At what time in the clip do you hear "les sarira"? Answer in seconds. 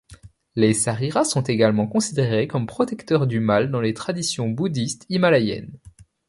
0.55-1.23